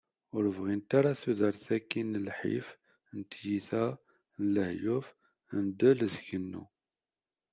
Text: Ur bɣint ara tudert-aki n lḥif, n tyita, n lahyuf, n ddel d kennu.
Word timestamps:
Ur 0.35 0.45
bɣint 0.55 0.89
ara 0.97 1.19
tudert-aki 1.21 2.01
n 2.03 2.13
lḥif, 2.27 2.67
n 3.17 3.19
tyita, 3.31 3.85
n 4.39 4.43
lahyuf, 4.53 5.07
n 5.61 5.61
ddel 5.69 5.99
d 6.13 6.15
kennu. 6.27 6.63